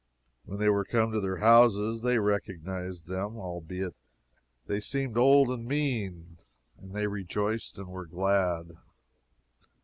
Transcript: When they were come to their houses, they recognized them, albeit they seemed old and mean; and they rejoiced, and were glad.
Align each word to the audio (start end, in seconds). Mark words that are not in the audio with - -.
When 0.45 0.57
they 0.57 0.67
were 0.67 0.83
come 0.83 1.11
to 1.11 1.21
their 1.21 1.37
houses, 1.37 2.01
they 2.01 2.17
recognized 2.17 3.05
them, 3.05 3.37
albeit 3.37 3.93
they 4.65 4.79
seemed 4.79 5.15
old 5.15 5.51
and 5.51 5.67
mean; 5.67 6.37
and 6.79 6.95
they 6.95 7.05
rejoiced, 7.05 7.77
and 7.77 7.87
were 7.87 8.07
glad. 8.07 8.71